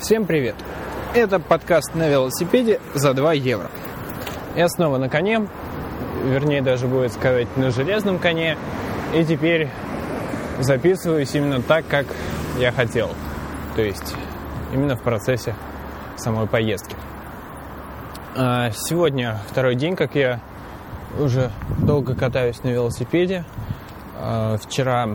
[0.00, 0.54] Всем привет!
[1.12, 3.68] Это подкаст на велосипеде за 2 евро.
[4.54, 5.48] Я снова на коне,
[6.24, 8.56] вернее даже будет сказать на железном коне,
[9.12, 9.68] и теперь
[10.60, 12.06] записываюсь именно так, как
[12.60, 13.10] я хотел.
[13.74, 14.14] То есть
[14.72, 15.56] именно в процессе
[16.16, 16.94] самой поездки.
[18.36, 20.38] А, сегодня второй день, как я
[21.18, 23.44] уже долго катаюсь на велосипеде.
[24.16, 25.08] А, вчера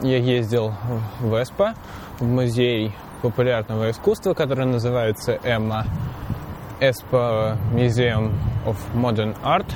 [0.00, 0.72] я ездил
[1.20, 1.74] в Эспа,
[2.18, 5.86] в музей популярного искусства, который называется Эмма
[6.80, 8.32] Espa Museum
[8.66, 9.72] of Modern Art.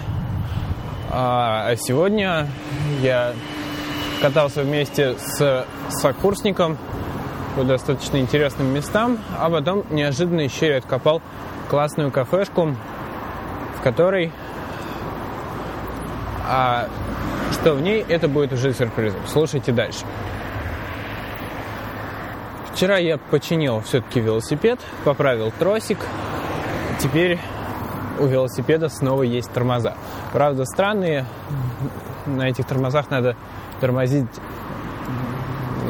[1.10, 2.48] А сегодня
[3.01, 3.32] я
[4.20, 6.77] катался вместе с сокурсником
[7.54, 11.23] по достаточно интересным местам, а потом неожиданно еще и откопал
[11.70, 12.74] классную кафешку,
[13.78, 14.32] в которой
[16.48, 16.88] а
[17.52, 19.20] что в ней, это будет уже сюрпризом.
[19.26, 20.04] Слушайте дальше.
[22.77, 25.97] Вчера я починил все-таки велосипед, поправил тросик.
[27.01, 27.38] Теперь
[28.18, 29.95] у велосипеда снова есть тормоза.
[30.35, 31.24] Правда, странные.
[32.27, 33.35] На этих тормозах надо
[33.80, 34.27] тормозить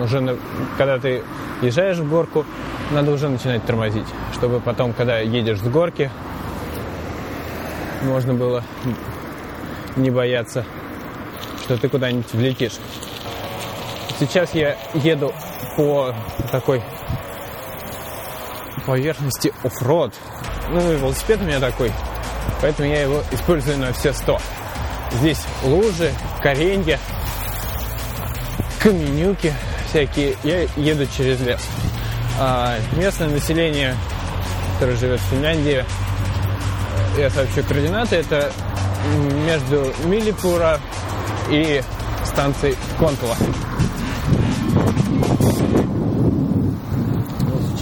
[0.01, 0.37] уже, на,
[0.79, 1.25] когда ты
[1.61, 2.45] езжаешь в горку,
[2.93, 6.09] надо уже начинать тормозить, чтобы потом, когда едешь с горки,
[8.05, 8.63] можно было
[9.97, 10.65] не бояться,
[11.65, 12.79] что ты куда-нибудь влетишь.
[14.21, 15.33] Сейчас я еду
[15.77, 16.15] по
[16.51, 16.83] такой
[18.87, 20.15] поверхности оффроад.
[20.71, 21.93] Ну, и велосипед у меня такой,
[22.61, 24.39] поэтому я его использую на все сто.
[25.13, 26.13] Здесь лужи,
[26.43, 26.99] коренья,
[28.81, 29.53] каменюки
[29.89, 30.37] всякие.
[30.43, 31.61] Я еду через лес.
[32.39, 33.95] А местное население,
[34.75, 35.85] которое живет в Финляндии,
[37.17, 38.53] я сообщу координаты, это
[39.47, 40.81] между Милипура
[41.49, 41.83] и
[42.25, 43.37] станцией Контула.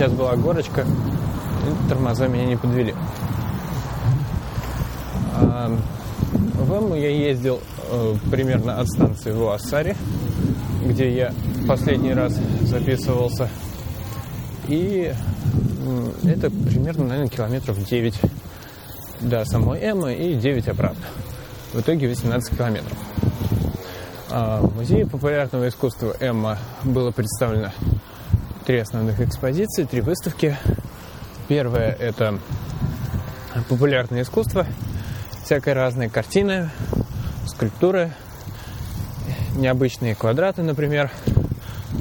[0.04, 2.94] Сейчас была горочка, и тормоза меня не подвели.
[5.32, 7.58] В Эмму я ездил
[7.90, 9.96] э, примерно от станции в Уассаре,
[10.84, 11.32] где я
[11.66, 12.34] последний раз
[12.64, 13.48] записывался.
[14.68, 15.10] И
[16.24, 18.20] это примерно, наверное, километров 9
[19.22, 21.06] до самой Эммы и 9 обратно.
[21.72, 22.98] В итоге 18 километров.
[24.28, 27.70] А в Музее популярного искусства Эмма было представлено
[28.64, 30.56] три основных экспозиции, три выставки.
[31.48, 32.38] Первая– это
[33.68, 34.66] популярное искусство,
[35.44, 36.70] всякое разные картины,
[37.46, 38.12] скульптуры,
[39.56, 41.10] необычные квадраты, например.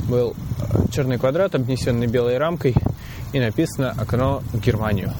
[0.07, 0.35] Был
[0.91, 2.75] черный квадрат, обнесенный белой рамкой,
[3.33, 5.11] и написано «Окно в Германию».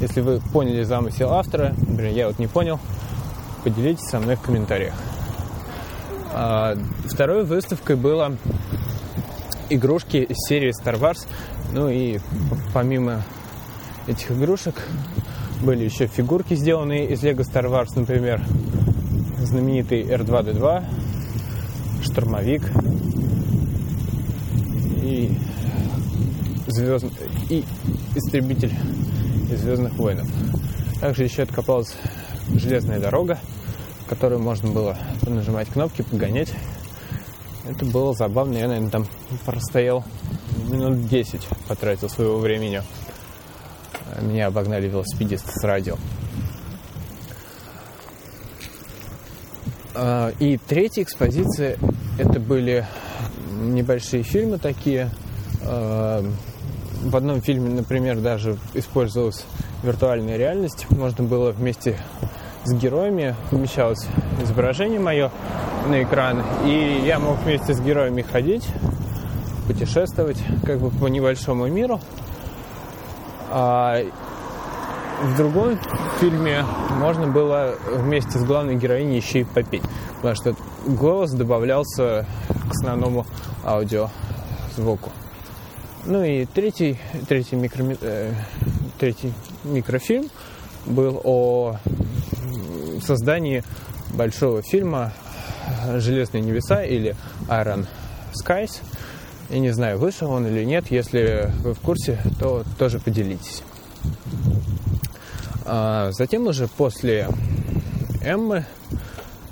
[0.00, 2.80] Если вы поняли замысел автора, например, я вот не понял,
[3.64, 4.94] поделитесь со мной в комментариях.
[6.32, 8.36] А, второй выставкой было
[9.74, 11.26] игрушки из серии Star Wars.
[11.72, 12.18] Ну и
[12.72, 13.22] помимо
[14.06, 14.74] этих игрушек
[15.62, 18.42] были еще фигурки, сделанные из Lego Star Wars, например,
[19.38, 20.84] знаменитый R2-D2,
[22.02, 22.62] штурмовик
[25.02, 25.36] и
[26.66, 27.06] звезд...
[27.48, 27.64] и
[28.14, 28.74] истребитель
[29.50, 30.28] из Звездных войнов.
[31.00, 31.94] Также еще откопалась
[32.54, 33.38] железная дорога,
[34.08, 34.96] которую можно было
[35.26, 36.52] нажимать кнопки, погонять
[37.72, 38.56] это было забавно.
[38.56, 39.06] Я, наверное, там
[39.44, 40.04] простоял
[40.68, 42.82] минут 10, потратил своего времени.
[44.20, 45.96] Меня обогнали велосипедисты с радио.
[49.94, 51.78] А, и третья экспозиция
[52.18, 52.86] это были
[53.50, 55.10] небольшие фильмы такие.
[55.62, 56.24] А,
[57.02, 59.44] в одном фильме, например, даже использовалась
[59.82, 60.86] виртуальная реальность.
[60.90, 61.98] Можно было вместе
[62.64, 64.06] с героями, помещалось
[64.52, 65.30] изображение мое,
[65.88, 66.44] на экран.
[66.64, 68.68] И я мог вместе с героями ходить,
[69.66, 72.00] путешествовать как бы по небольшому миру.
[73.50, 73.98] А
[75.22, 75.78] в другом
[76.20, 79.82] фильме можно было вместе с главной героиней еще и попеть,
[80.16, 80.54] потому что
[80.86, 82.26] голос добавлялся
[82.68, 83.26] к основному
[83.64, 84.08] аудио
[84.76, 85.10] звуку.
[86.04, 88.32] Ну и третий, третий, микро, э,
[88.98, 89.32] третий
[89.64, 90.28] микрофильм
[90.86, 91.76] был о
[93.04, 93.62] создании
[94.12, 95.12] большого фильма
[95.96, 97.16] «Железные небеса» или
[97.48, 97.86] «Iron
[98.32, 98.82] Skies».
[99.50, 100.90] Я не знаю, вышел он или нет.
[100.90, 103.62] Если вы в курсе, то тоже поделитесь.
[105.64, 107.28] А затем уже после
[108.22, 108.64] Эммы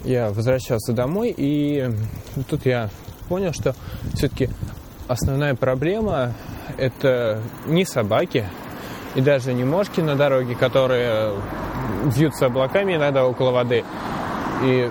[0.04, 1.90] я возвращался домой, и
[2.48, 2.88] тут я
[3.28, 3.74] понял, что
[4.14, 4.48] все-таки
[5.08, 6.34] основная проблема
[6.78, 8.48] это не собаки
[9.14, 11.34] и даже не мошки на дороге, которые
[12.04, 13.84] вьются облаками иногда около воды.
[14.62, 14.90] И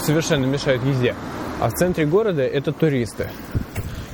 [0.00, 1.14] совершенно мешают езде.
[1.60, 3.28] А в центре города это туристы.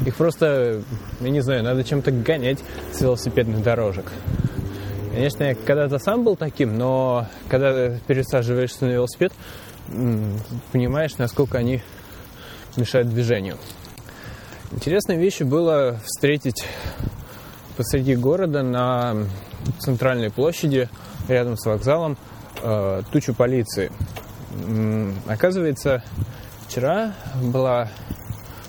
[0.05, 0.82] Их просто,
[1.21, 2.59] я не знаю, надо чем-то гонять
[2.93, 4.06] с велосипедных дорожек.
[5.12, 9.32] Конечно, я когда-то сам был таким, но когда пересаживаешься на велосипед,
[10.73, 11.82] понимаешь, насколько они
[12.77, 13.56] мешают движению.
[14.71, 16.65] Интересной вещью было встретить
[17.77, 19.27] посреди города на
[19.81, 20.88] центральной площади
[21.29, 22.17] рядом с вокзалом
[22.62, 23.90] э, тучу полиции.
[25.26, 26.02] Оказывается,
[26.66, 27.88] вчера была,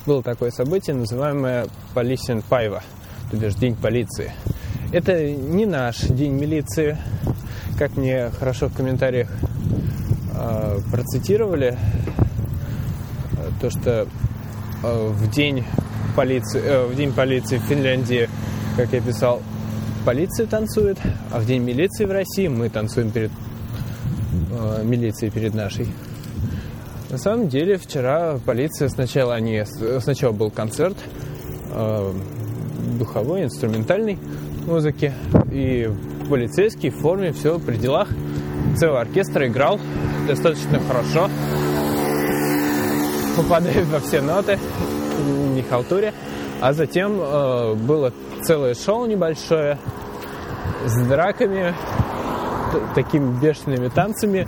[0.05, 2.83] было такое событие, называемое Полисин Пайва,
[3.29, 4.31] то бишь День полиции.
[4.91, 6.97] Это не наш День милиции,
[7.77, 9.29] как мне хорошо в комментариях
[10.35, 11.77] э, процитировали,
[13.61, 14.07] то, что
[14.83, 15.63] э, в день
[16.15, 18.29] полиции, э, в день полиции в Финляндии,
[18.75, 19.41] как я писал,
[20.05, 20.97] полиция танцует,
[21.31, 23.31] а в день милиции в России мы танцуем перед
[24.61, 25.87] э, милицией, перед нашей.
[27.09, 29.63] На самом деле вчера полиция сначала они
[29.99, 30.95] сначала был концерт
[31.73, 32.13] э,
[32.97, 34.17] духовой, инструментальной
[34.65, 35.13] музыки
[35.51, 35.89] и
[36.29, 38.07] полицейский в форме, все при делах.
[38.77, 39.79] Целый оркестр играл
[40.27, 41.29] достаточно хорошо,
[43.35, 44.57] попадает во все ноты
[45.53, 46.13] не халтуре.
[46.61, 48.13] А затем э, было
[48.43, 49.77] целое шоу небольшое
[50.85, 51.73] с драками,
[52.95, 54.47] такими бешеными танцами.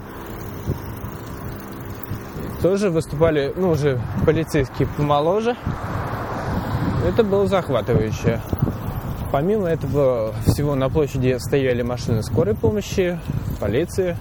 [2.61, 5.55] Тоже выступали, ну, уже полицейские помоложе.
[7.05, 8.41] Это было захватывающе.
[9.31, 13.19] Помимо этого всего на площади стояли машины скорой помощи,
[13.59, 14.15] полиции.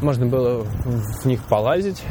[0.00, 2.02] Можно было в них полазить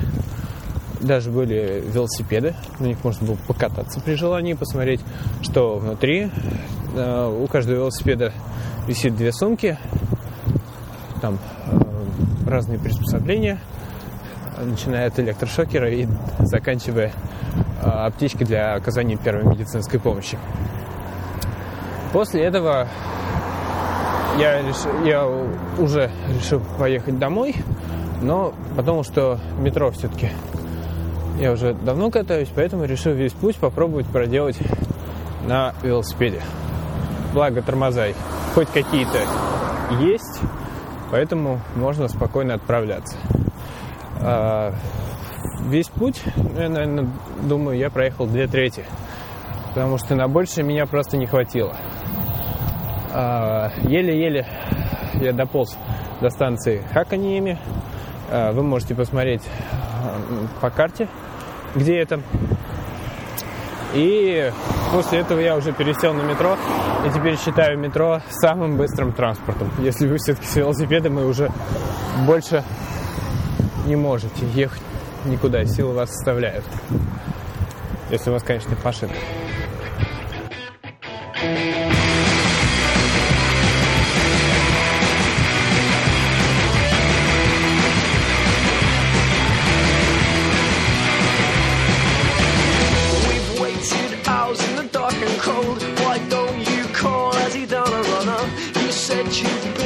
[1.03, 5.01] даже были велосипеды, на них можно было покататься при желании, посмотреть,
[5.41, 6.29] что внутри.
[6.95, 8.33] Э, у каждого велосипеда
[8.87, 9.77] висит две сумки,
[11.23, 13.57] там э, разные приспособления,
[14.61, 16.05] начиная от электрошокера и
[16.39, 17.13] заканчивая
[17.81, 20.37] э, аптечкой для оказания первой медицинской помощи.
[22.11, 22.89] После этого
[24.37, 24.75] я, реш...
[25.05, 25.25] я
[25.79, 27.55] уже решил поехать домой,
[28.21, 30.29] но потому что метро все-таки
[31.39, 34.57] я уже давно катаюсь, поэтому решил весь путь попробовать проделать
[35.47, 36.41] на велосипеде.
[37.33, 38.07] Благо тормоза
[38.53, 39.19] хоть какие-то
[40.01, 40.41] есть,
[41.13, 43.15] поэтому можно спокойно отправляться.
[44.19, 44.73] А,
[45.67, 46.19] весь путь,
[46.57, 47.07] я, наверное,
[47.43, 48.83] думаю, я проехал две трети,
[49.75, 51.75] потому что на больше меня просто не хватило.
[53.13, 54.47] А, еле-еле
[55.21, 55.77] я дополз
[56.19, 57.59] до станции Хаканьеми.
[58.31, 59.43] А, вы можете посмотреть
[60.61, 61.07] по карте,
[61.75, 62.23] где это.
[63.93, 64.51] И
[64.91, 66.57] после этого я уже пересел на метро
[67.05, 69.71] и теперь считаю метро самым быстрым транспортом.
[69.79, 71.51] Если вы все-таки с велосипедом и уже
[72.25, 72.63] больше
[73.85, 74.81] не можете ехать
[75.25, 76.65] никуда, силы вас оставляют.
[78.09, 79.11] Если у вас, конечно, машина.
[99.41, 99.82] you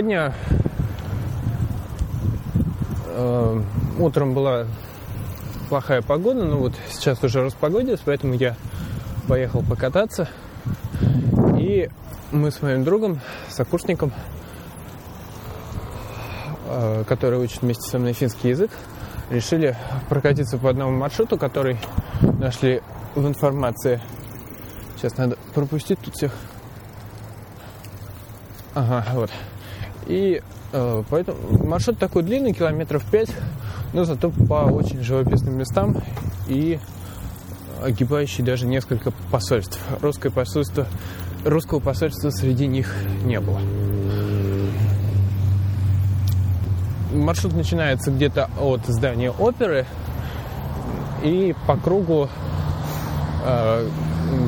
[0.00, 0.32] Сегодня
[3.04, 3.62] э,
[3.98, 4.64] утром была
[5.68, 8.56] плохая погода, но вот сейчас уже распогодилось, поэтому я
[9.28, 10.26] поехал покататься.
[11.58, 11.90] И
[12.32, 14.10] мы с моим другом, сокурсником,
[16.64, 18.70] э, который учит вместе со мной финский язык,
[19.28, 19.76] решили
[20.08, 21.78] прокатиться по одному маршруту, который
[22.22, 22.80] нашли
[23.14, 24.00] в информации.
[24.96, 26.32] Сейчас надо пропустить тут всех.
[28.74, 29.30] Ага, вот.
[30.10, 33.30] И э, поэтому маршрут такой длинный, километров 5,
[33.92, 35.96] но зато по очень живописным местам
[36.48, 36.80] и
[37.80, 39.78] огибающий даже несколько посольств.
[40.02, 40.88] Русское посольство,
[41.44, 42.92] русского посольства среди них
[43.24, 43.60] не было.
[47.12, 49.86] Маршрут начинается где-то от здания оперы
[51.22, 52.28] и по кругу
[53.44, 53.88] э,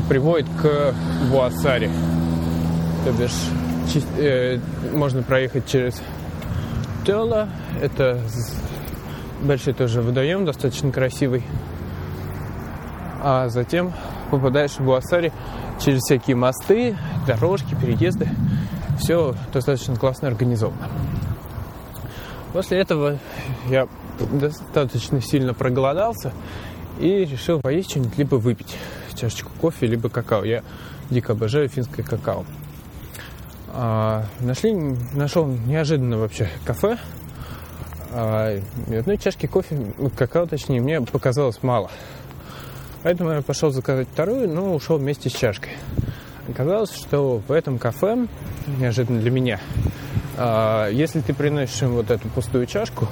[0.08, 0.92] приводит к
[1.30, 1.88] Буассаре.
[3.04, 3.61] То бишь
[4.16, 4.58] Э,
[4.92, 6.00] можно проехать через
[7.04, 7.48] Тела.
[7.80, 8.20] Это
[9.42, 11.42] большой тоже водоем, достаточно красивый.
[13.24, 13.92] а затем
[14.30, 15.32] попадаешь в Буассари
[15.80, 16.96] через всякие мосты,
[17.26, 18.28] дорожки, переезды.
[18.98, 20.88] Все достаточно классно организовано.
[22.52, 23.18] После этого
[23.68, 26.32] я достаточно сильно проголодался
[27.00, 28.76] и решил поесть что-нибудь, либо выпить
[29.14, 30.44] чашечку кофе, либо какао.
[30.44, 30.62] Я
[31.10, 32.44] дико обожаю финское какао.
[33.74, 34.74] А, нашли,
[35.14, 36.98] нашел неожиданно вообще кафе.
[38.10, 41.90] А, и одной чашки кофе, ну, какао точнее, мне показалось мало.
[43.02, 45.72] Поэтому я пошел заказать вторую, но ушел вместе с чашкой.
[46.48, 48.26] Оказалось, что в этом кафе,
[48.78, 49.60] неожиданно для меня,
[50.36, 53.08] а, если ты приносишь им вот эту пустую чашку,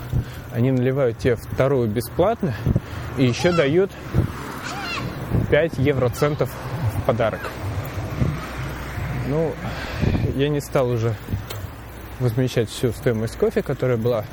[0.52, 2.54] они наливают тебе вторую бесплатно
[3.16, 3.90] и еще дают
[5.48, 6.54] 5 евроцентов
[6.96, 7.40] в подарок.
[9.28, 9.54] Ну,
[10.36, 11.14] я не стал уже
[12.18, 14.24] возмещать всю стоимость кофе, которая была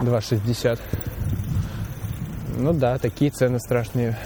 [0.00, 0.80] 2,60.
[2.56, 4.16] Ну да, такие цены страшные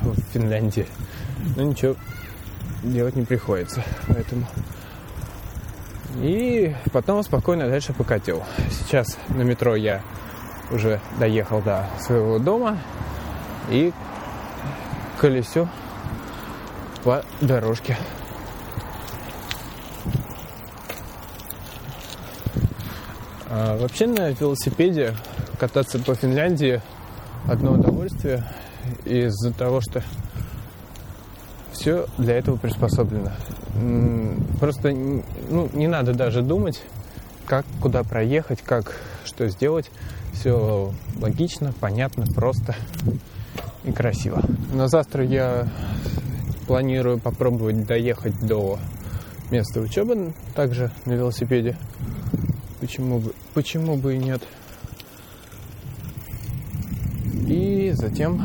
[0.00, 0.86] в Финляндии.
[1.56, 1.96] Но ничего
[2.82, 3.82] делать не приходится.
[4.08, 4.46] Поэтому
[6.16, 8.42] и потом спокойно дальше покатил.
[8.70, 10.02] Сейчас на метро я
[10.70, 12.78] уже доехал до своего дома
[13.68, 13.92] и
[15.20, 15.68] колесю
[17.02, 17.96] по дорожке.
[23.56, 25.14] А вообще на велосипеде
[25.60, 26.82] кататься по Финляндии
[27.46, 28.42] одно удовольствие
[29.04, 30.02] из-за того, что
[31.70, 33.30] все для этого приспособлено.
[34.58, 36.82] Просто ну, не надо даже думать,
[37.46, 39.88] как куда проехать, как что сделать.
[40.32, 42.74] Все логично, понятно, просто
[43.84, 44.42] и красиво.
[44.72, 45.68] На завтра я
[46.66, 48.80] планирую попробовать доехать до
[49.52, 51.76] места учебы также на велосипеде.
[52.84, 54.42] Почему бы, почему бы и нет.
[57.48, 58.44] И затем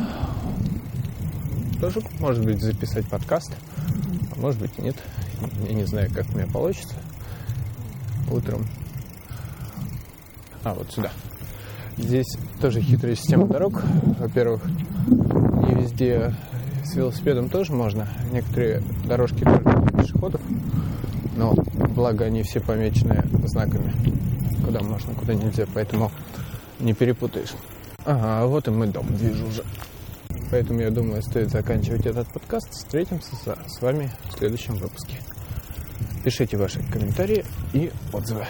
[1.81, 3.53] тоже, может быть, записать подкаст,
[4.31, 4.96] а может быть, нет.
[5.67, 6.96] Я не знаю, как у меня получится
[8.31, 8.65] утром.
[10.63, 11.12] А, вот сюда.
[11.98, 13.84] Здесь тоже хитрая система дорог.
[14.19, 16.34] Во-первых, не везде
[16.86, 18.08] с велосипедом тоже можно.
[18.31, 20.39] Некоторые дорожки только для пешеходов,
[21.36, 21.53] но
[21.93, 23.91] благо они все помечены знаками,
[24.70, 26.12] куда можно, куда нельзя, поэтому
[26.80, 27.54] не перепутаешь.
[28.06, 29.64] Ага, вот и мы дом вижу уже.
[30.52, 32.70] Поэтому я думаю, стоит заканчивать этот подкаст.
[32.72, 35.16] Встретимся с вами в следующем выпуске.
[36.24, 38.46] Пишите ваши комментарии и отзывы.